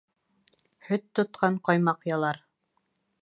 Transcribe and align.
Һөт 0.87 1.05
тотҡан 1.19 1.59
ҡаймаҡ 1.69 2.09
ялар. 2.13 2.41